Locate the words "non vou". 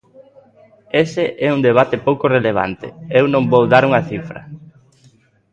3.33-3.63